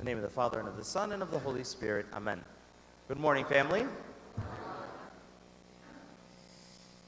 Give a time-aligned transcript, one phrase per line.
[0.00, 2.06] the name of the Father, and of the Son, and of the Holy Spirit.
[2.14, 2.42] Amen.
[3.06, 3.84] Good morning, family.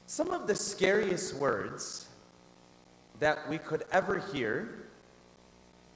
[0.05, 2.07] Some of the scariest words
[3.19, 4.89] that we could ever hear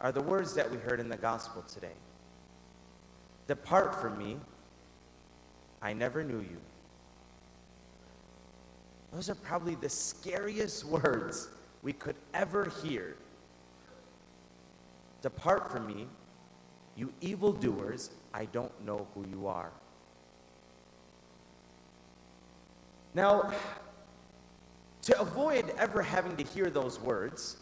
[0.02, 1.94] are the words that we heard in the gospel today.
[3.46, 4.38] Depart from me,
[5.84, 6.58] I never knew you.
[9.14, 11.50] Those are probably the scariest words
[11.84, 13.18] we could ever hear.
[15.22, 16.08] Depart from me,
[16.98, 19.72] you evildoers, I don't know who you are.
[23.14, 23.54] Now,
[25.04, 27.58] to avoid ever having to hear those words,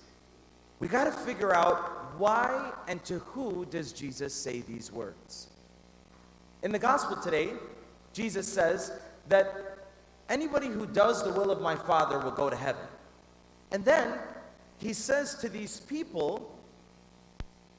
[0.79, 5.47] we got to figure out why and to who does Jesus say these words.
[6.63, 7.51] In the gospel today,
[8.13, 8.91] Jesus says
[9.27, 9.77] that
[10.29, 12.87] anybody who does the will of my Father will go to heaven.
[13.71, 14.13] And then
[14.77, 16.51] he says to these people,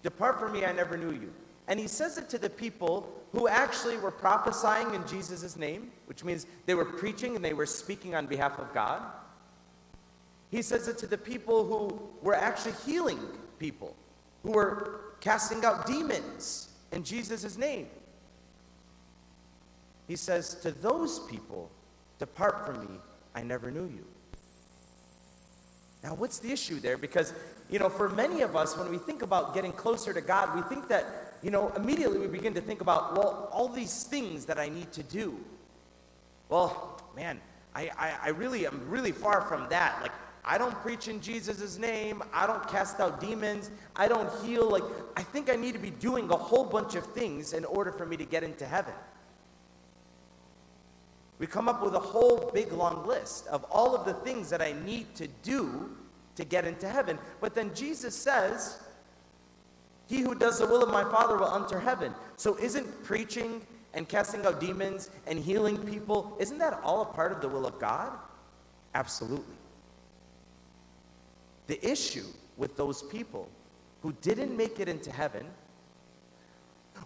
[0.02, 1.33] Depart from me, I never knew you.
[1.69, 6.25] And he says it to the people who actually were prophesying in Jesus' name, which
[6.25, 9.03] means they were preaching and they were speaking on behalf of God.
[10.50, 13.19] He says it to the people who were actually healing
[13.59, 13.97] people,
[14.42, 17.89] who were casting out demons in Jesus' name.
[20.06, 21.70] He says to those people,
[22.19, 23.00] Depart from me,
[23.34, 24.06] I never knew you.
[26.03, 26.97] Now, what's the issue there?
[26.97, 27.34] Because,
[27.69, 30.62] you know, for many of us, when we think about getting closer to God, we
[30.62, 34.59] think that, you know, immediately we begin to think about, well, all these things that
[34.59, 35.39] I need to do.
[36.48, 37.41] Well, man,
[37.75, 40.01] I, I, I really am really far from that.
[40.01, 40.12] Like,
[40.45, 42.23] I don't preach in Jesus' name.
[42.33, 43.70] I don't cast out demons.
[43.97, 44.70] I don't heal.
[44.70, 44.84] Like,
[45.17, 48.06] I think I need to be doing a whole bunch of things in order for
[48.06, 48.95] me to get into heaven.
[51.39, 54.62] We come up with a whole big long list of all of the things that
[54.62, 55.91] I need to do
[56.37, 57.19] to get into heaven.
[57.41, 58.78] But then Jesus says,
[60.07, 62.15] He who does the will of my Father will enter heaven.
[62.37, 67.33] So isn't preaching and casting out demons and healing people, isn't that all a part
[67.33, 68.12] of the will of God?
[68.95, 69.56] Absolutely.
[71.66, 73.49] The issue with those people
[74.03, 75.47] who didn't make it into heaven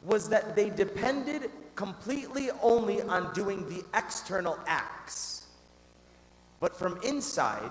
[0.02, 5.46] was that they depended completely only on doing the external acts.
[6.60, 7.70] But from inside,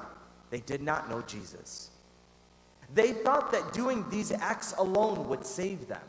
[0.49, 1.91] they did not know Jesus.
[2.93, 6.01] They thought that doing these acts alone would save them.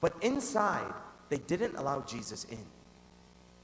[0.00, 0.92] But inside,
[1.28, 2.64] they didn't allow Jesus in.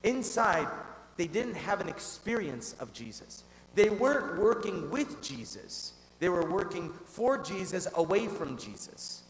[0.02, 0.68] Inside,
[1.16, 3.44] they didn't have an experience of Jesus.
[3.74, 9.22] They weren't working with Jesus, they were working for Jesus away from Jesus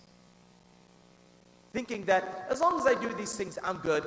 [1.72, 4.04] thinking that as long as I do these things, I'm good.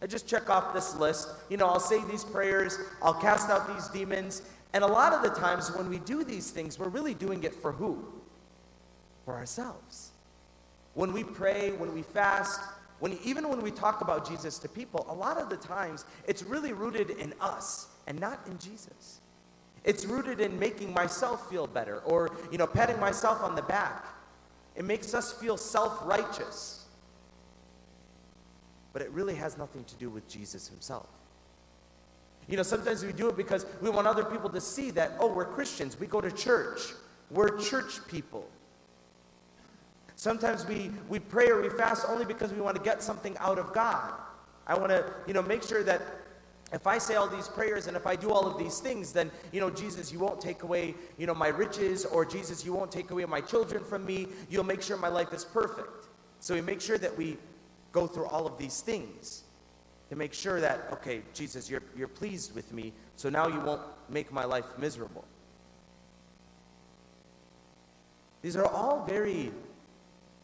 [0.00, 1.28] I just check off this list.
[1.48, 4.42] You know, I'll say these prayers, I'll cast out these demons.
[4.74, 7.54] And a lot of the times when we do these things, we're really doing it
[7.54, 8.04] for who?
[9.24, 10.12] For ourselves.
[10.94, 12.60] When we pray, when we fast,
[13.00, 16.42] when even when we talk about Jesus to people, a lot of the times it's
[16.42, 19.20] really rooted in us and not in Jesus.
[19.84, 24.06] It's rooted in making myself feel better or, you know, patting myself on the back.
[24.76, 26.86] It makes us feel self righteous.
[28.92, 31.08] But it really has nothing to do with Jesus himself.
[32.48, 35.32] You know, sometimes we do it because we want other people to see that, oh,
[35.32, 36.80] we're Christians, we go to church,
[37.30, 38.48] we're church people.
[40.16, 43.58] Sometimes we, we pray or we fast only because we want to get something out
[43.58, 44.12] of God.
[44.66, 46.02] I want to, you know, make sure that
[46.72, 49.30] if I say all these prayers and if I do all of these things, then,
[49.52, 52.90] you know, Jesus, you won't take away, you know, my riches, or Jesus, you won't
[52.90, 54.28] take away my children from me.
[54.48, 56.06] You'll make sure my life is perfect.
[56.40, 57.36] So we make sure that we
[57.92, 59.44] go through all of these things
[60.12, 63.80] to make sure that, okay, Jesus, you're, you're pleased with me, so now you won't
[64.10, 65.24] make my life miserable.
[68.42, 69.50] These are all very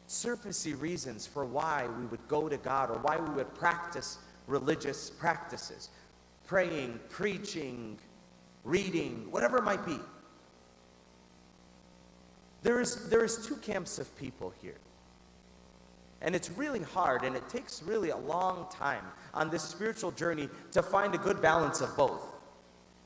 [0.09, 5.11] surfacey reasons for why we would go to God or why we would practice religious
[5.11, 5.91] practices
[6.47, 7.99] praying, preaching,
[8.65, 9.99] reading, whatever it might be.
[12.63, 14.79] There is, there is two camps of people here.
[16.21, 19.05] And it's really hard, and it takes really a long time
[19.35, 22.35] on this spiritual journey to find a good balance of both.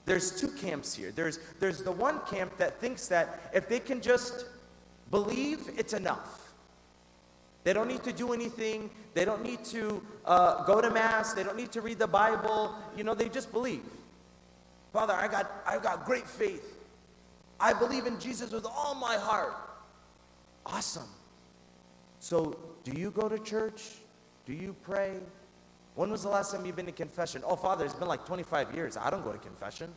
[0.05, 1.13] There's two camps here.
[1.15, 4.47] There's, there's the one camp that thinks that if they can just
[5.11, 6.55] believe, it's enough.
[7.65, 8.91] They don't need to do anything.
[9.15, 11.35] They don't need to uh, go to Mass.
[11.35, 12.75] They don't need to read the Bible.
[12.97, 13.85] You know, they just believe.
[14.93, 16.79] Father, I got, I got great faith.
[17.61, 19.55] I believe in Jesus with all my heart.
[20.67, 21.09] Awesome.
[22.19, 23.83] So, do you go to church?
[24.47, 25.19] Do you pray?
[25.95, 27.43] When was the last time you've been to confession?
[27.47, 28.97] Oh, Father, it's been like 25 years.
[28.97, 29.93] I don't go to confession.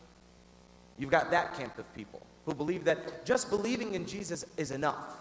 [0.98, 5.16] You've got that camp of people who believe that just believing in Jesus is enough.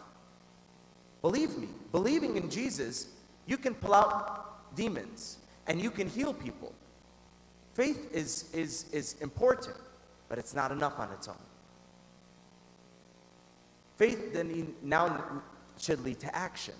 [1.22, 3.08] Believe me, believing in Jesus,
[3.48, 6.74] you can pull out demons and you can heal people.
[7.74, 9.76] Faith is, is, is important,
[10.30, 11.36] but it's not enough on its own.
[13.98, 15.42] Faith then now
[15.78, 16.76] should lead to action.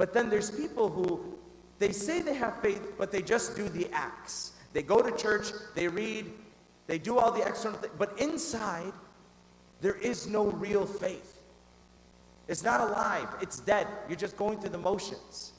[0.00, 1.36] But then there's people who
[1.78, 4.52] they say they have faith, but they just do the acts.
[4.72, 6.32] They go to church, they read,
[6.86, 8.94] they do all the external things, but inside,
[9.82, 11.42] there is no real faith.
[12.48, 13.86] It's not alive, it's dead.
[14.08, 15.52] You're just going through the motions.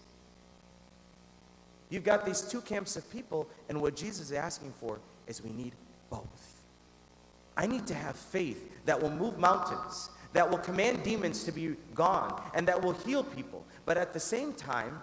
[1.91, 5.51] You've got these two camps of people, and what Jesus is asking for is we
[5.51, 5.73] need
[6.09, 6.63] both.
[7.55, 11.75] I need to have faith that will move mountains, that will command demons to be
[11.93, 13.65] gone, and that will heal people.
[13.85, 14.99] But at the same time,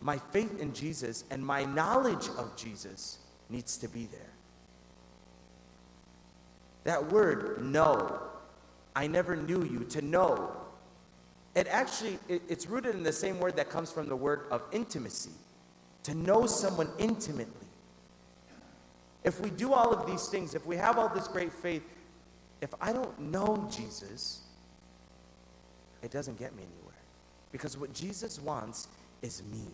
[0.00, 3.18] my faith in Jesus and my knowledge of Jesus
[3.48, 4.20] needs to be there.
[6.84, 8.20] That word, know,
[8.94, 10.54] I never knew you, to know.
[11.54, 14.62] It actually, it, it's rooted in the same word that comes from the word of
[14.72, 15.30] intimacy,
[16.02, 17.66] to know someone intimately.
[19.24, 21.82] If we do all of these things, if we have all this great faith,
[22.64, 24.40] if I don't know Jesus,
[26.02, 26.94] it doesn't get me anywhere.
[27.52, 28.88] Because what Jesus wants
[29.20, 29.66] is me.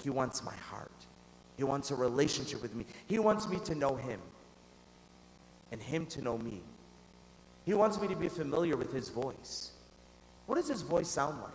[0.00, 0.92] He wants my heart.
[1.56, 2.86] He wants a relationship with me.
[3.06, 4.20] He wants me to know Him
[5.72, 6.62] and Him to know me.
[7.64, 9.72] He wants me to be familiar with His voice.
[10.46, 11.50] What does His voice sound like?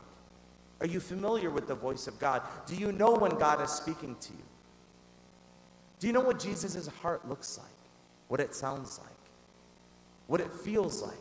[0.81, 2.41] Are you familiar with the voice of God?
[2.67, 4.43] Do you know when God is speaking to you?
[5.99, 7.67] Do you know what Jesus' heart looks like?
[8.27, 9.10] What it sounds like?
[10.31, 11.11] What it feels like?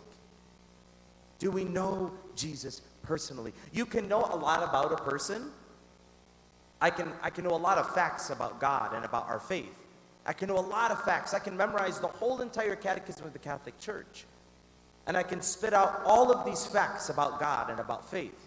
[1.40, 3.52] Do we know Jesus personally?
[3.72, 5.50] You can know a lot about a person.
[6.80, 9.84] I can, I can know a lot of facts about God and about our faith.
[10.26, 11.34] I can know a lot of facts.
[11.34, 14.26] I can memorize the whole entire catechism of the Catholic Church.
[15.08, 18.46] And I can spit out all of these facts about God and about faith.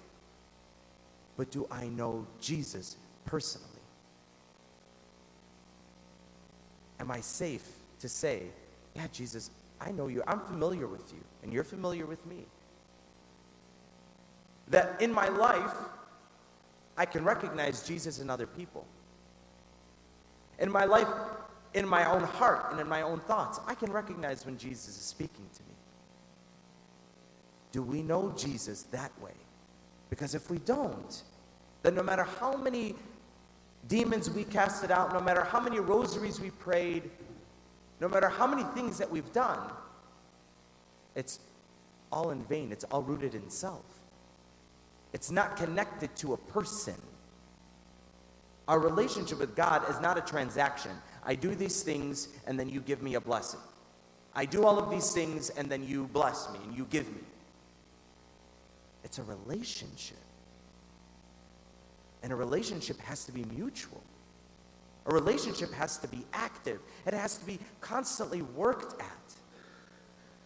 [1.36, 2.96] But do I know Jesus
[3.26, 3.68] personally?
[7.02, 7.68] Am I safe
[8.00, 8.44] to say,
[8.96, 9.50] yeah, Jesus,
[9.86, 10.24] I know you.
[10.28, 12.46] I'm familiar with you, and you're familiar with me.
[14.70, 15.76] That in my life,
[16.98, 18.86] I can recognize Jesus in other people.
[20.60, 21.08] In my life,
[21.74, 25.04] in my own heart and in my own thoughts, I can recognize when Jesus is
[25.04, 25.76] speaking to me.
[27.72, 29.34] Do we know Jesus that way?
[30.10, 31.24] Because if we don't,
[31.82, 32.96] then no matter how many
[33.88, 37.10] demons we casted out, no matter how many rosaries we prayed,
[38.00, 39.60] no matter how many things that we've done,
[41.16, 41.40] it's
[42.12, 42.72] all in vain.
[42.72, 43.86] It's all rooted in self.
[45.14, 46.96] It's not connected to a person.
[48.68, 50.92] Our relationship with God is not a transaction.
[51.26, 53.60] I do these things and then you give me a blessing.
[54.36, 57.22] I do all of these things and then you bless me and you give me.
[59.04, 60.18] It's a relationship.
[62.24, 64.02] And a relationship has to be mutual.
[65.06, 69.36] A relationship has to be active, it has to be constantly worked at.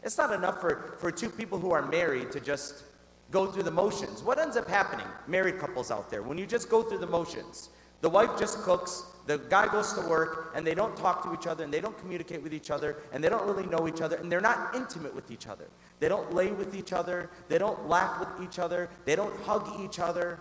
[0.04, 2.84] It's not enough for, for two people who are married to just
[3.30, 4.24] go through the motions.
[4.24, 7.70] What ends up happening, married couples out there, when you just go through the motions?
[8.02, 11.48] The wife just cooks, the guy goes to work, and they don't talk to each
[11.48, 14.18] other, and they don't communicate with each other, and they don't really know each other,
[14.18, 15.66] and they're not intimate with each other.
[16.00, 19.82] They don't lay with each other, they don't laugh with each other, they don't hug
[19.82, 20.40] each other.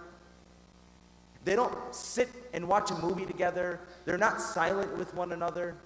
[1.47, 3.79] They don't sit and watch a movie together.
[4.05, 5.77] They're not silent with one another.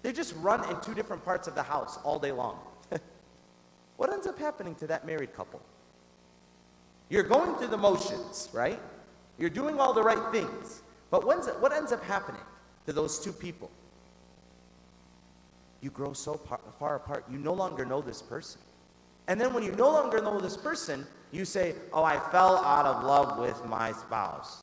[0.00, 2.58] They just run in two different parts of the house all day long.
[3.98, 5.60] what ends up happening to that married couple?
[7.10, 8.80] You're going through the motions, right?
[9.36, 10.80] You're doing all the right things.
[11.10, 12.40] But what ends up happening
[12.86, 13.70] to those two people?
[15.82, 18.62] You grow so par, far apart, you no longer know this person.
[19.28, 22.86] And then when you no longer know this person, you say, Oh, I fell out
[22.86, 24.62] of love with my spouse.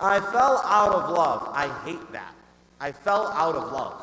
[0.00, 1.48] I fell out of love.
[1.52, 2.34] I hate that.
[2.80, 4.02] I fell out of love.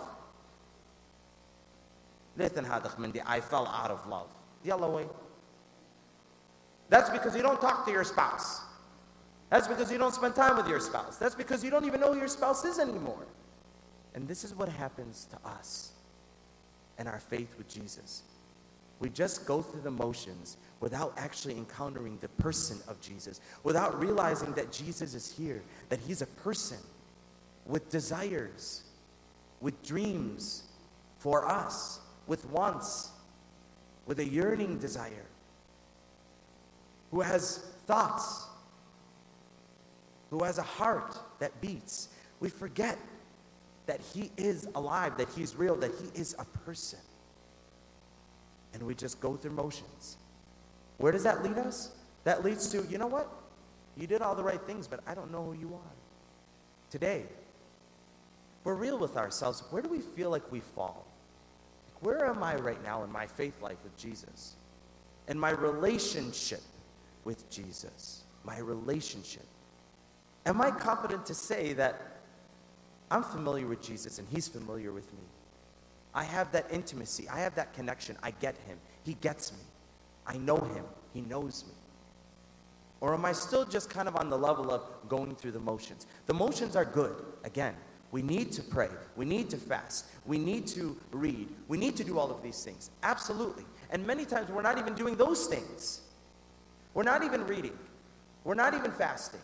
[2.40, 4.28] I fell out of love.
[4.64, 5.06] Yalla way.
[6.90, 8.62] That's because you don't talk to your spouse.
[9.50, 11.18] That's because you don't spend time with your spouse.
[11.18, 13.26] That's because you don't even know who your spouse is anymore.
[14.16, 15.92] And this is what happens to us
[16.98, 18.24] and our faith with Jesus.
[19.04, 24.54] We just go through the motions without actually encountering the person of Jesus, without realizing
[24.54, 26.78] that Jesus is here, that he's a person
[27.66, 28.84] with desires,
[29.60, 30.64] with dreams
[31.20, 33.10] for us, with wants,
[34.06, 35.26] with a yearning desire,
[37.12, 38.46] who has thoughts,
[40.30, 42.08] who has a heart that beats.
[42.40, 42.98] We forget
[43.86, 47.00] that he is alive, that he's real, that he is a person.
[48.74, 50.18] And we just go through motions.
[50.98, 51.92] Where does that lead us?
[52.24, 53.30] That leads to, you know what?
[53.98, 55.92] You did all the right things, but I don't know who you are.
[56.90, 57.24] Today,
[58.64, 59.64] we're real with ourselves.
[59.70, 61.06] Where do we feel like we fall?
[62.00, 64.56] Where am I right now in my faith life with Jesus?
[65.28, 66.62] In my relationship
[67.24, 68.24] with Jesus?
[68.44, 69.46] My relationship.
[70.46, 72.20] Am I competent to say that
[73.10, 75.24] I'm familiar with Jesus and he's familiar with me?
[76.16, 77.28] I have that intimacy.
[77.30, 78.18] I have that connection.
[78.22, 78.78] I get him.
[79.04, 79.60] He gets me.
[80.26, 80.86] I know him.
[81.14, 81.74] He knows me.
[83.02, 86.08] Or am I still just kind of on the level of going through the motions?
[86.26, 87.16] The motions are good.
[87.44, 87.76] Again,
[88.12, 88.90] we need to pray.
[89.16, 90.06] We need to fast.
[90.26, 91.50] We need to read.
[91.68, 92.92] We need to do all of these things.
[93.02, 93.66] Absolutely.
[93.90, 96.02] And many times we're not even doing those things.
[96.94, 97.78] We're not even reading.
[98.44, 99.42] We're not even fasting.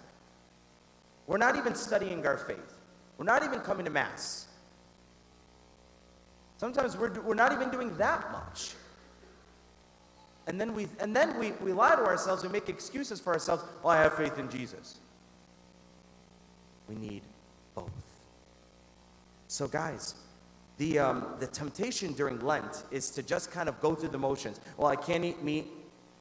[1.26, 2.76] We're not even studying our faith.
[3.18, 4.48] We're not even coming to Mass.
[6.60, 8.74] Sometimes we're, we're not even doing that much.
[10.46, 13.64] And then, we, and then we, we lie to ourselves, we make excuses for ourselves.
[13.82, 14.98] Well, I have faith in Jesus.
[16.90, 17.22] We need
[17.76, 17.90] both.
[19.48, 20.16] So, guys,
[20.78, 24.60] the, um, the temptation during Lent is to just kind of go through the motions.
[24.76, 25.68] Well, I can't eat meat.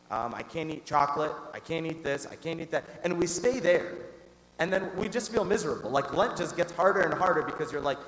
[0.08, 1.32] Um, I can't eat chocolate.
[1.52, 2.28] I can't eat this.
[2.30, 2.84] I can't eat that.
[3.02, 3.92] And we stay there.
[4.60, 5.90] And then we just feel miserable.
[5.90, 7.98] Like Lent just gets harder and harder because you're like,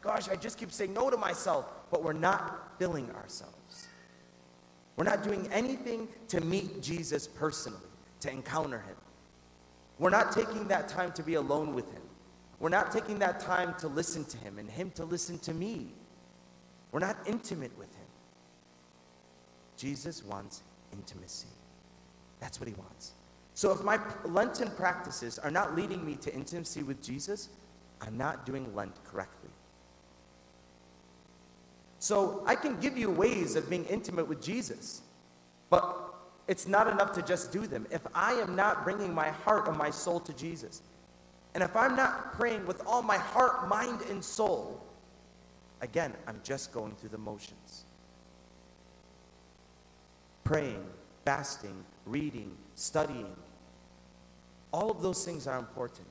[0.00, 3.88] gosh, I just keep saying no to myself, but we're not filling ourselves.
[4.96, 7.78] We're not doing anything to meet Jesus personally,
[8.20, 8.96] to encounter him.
[9.98, 12.02] We're not taking that time to be alone with him.
[12.58, 15.92] We're not taking that time to listen to him and him to listen to me.
[16.92, 18.06] We're not intimate with him.
[19.76, 21.48] Jesus wants intimacy.
[22.40, 23.12] That's what he wants.
[23.54, 27.50] So if my Lenten practices are not leading me to intimacy with Jesus,
[28.00, 29.49] I'm not doing Lent correctly.
[32.00, 35.02] So I can give you ways of being intimate with Jesus,
[35.68, 36.14] but
[36.48, 37.86] it's not enough to just do them.
[37.90, 40.80] If I am not bringing my heart and my soul to Jesus,
[41.54, 44.82] and if I'm not praying with all my heart, mind, and soul,
[45.82, 47.84] again, I'm just going through the motions.
[50.42, 50.82] Praying,
[51.26, 53.36] fasting, reading, studying,
[54.72, 56.06] all of those things are important.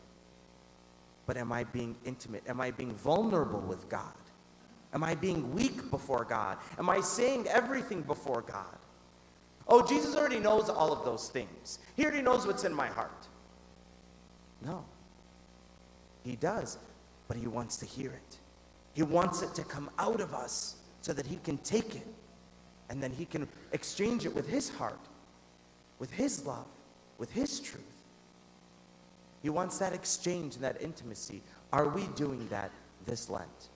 [1.26, 2.44] But am I being intimate?
[2.48, 4.14] Am I being vulnerable with God?
[4.94, 6.58] Am I being weak before God?
[6.78, 8.78] Am I saying everything before God?
[9.68, 11.80] Oh, Jesus already knows all of those things.
[11.96, 13.28] He already knows what's in my heart.
[14.66, 14.84] No.
[16.24, 16.80] He does,
[17.28, 18.38] but he wants to hear it.
[18.94, 22.08] He wants it to come out of us so that he can take it
[22.90, 25.00] and then he can exchange it with his heart,
[26.00, 26.66] with his love,
[27.20, 27.84] with his truth.
[29.44, 31.42] He wants that exchange and that intimacy.
[31.72, 32.72] Are we doing that
[33.06, 33.70] this Lent?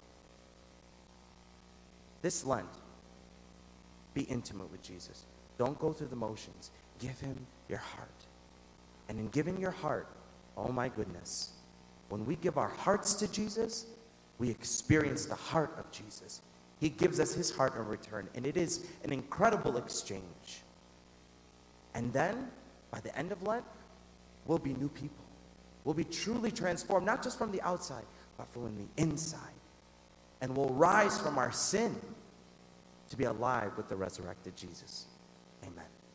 [2.23, 2.65] This Lent,
[4.13, 5.25] be intimate with Jesus.
[5.59, 6.71] Don't go through the motions.
[6.97, 7.35] Give him
[7.67, 8.09] your heart.
[9.09, 10.07] And in giving your heart,
[10.57, 11.51] oh my goodness,
[12.07, 13.87] when we give our hearts to Jesus,
[14.39, 16.41] we experience the heart of Jesus.
[16.79, 20.63] He gives us his heart in return, and it is an incredible exchange.
[21.93, 22.49] And then,
[22.89, 23.65] by the end of Lent,
[24.45, 25.25] we'll be new people.
[25.83, 28.05] We'll be truly transformed, not just from the outside,
[28.37, 29.39] but from the inside
[30.43, 31.95] and will rise from our sin
[33.09, 35.05] to be alive with the resurrected Jesus.
[35.63, 35.85] Amen.